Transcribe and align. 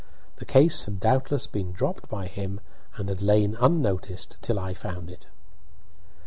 The 0.37 0.45
case 0.45 0.85
had 0.85 0.99
doubtless 0.99 1.45
been 1.45 1.73
dropped 1.73 2.09
by 2.09 2.25
him, 2.25 2.59
and 2.95 3.07
had 3.07 3.21
lain 3.21 3.55
unnoticed 3.61 4.39
till 4.41 4.57
I 4.59 4.73
found 4.73 5.11
it. 5.11 5.27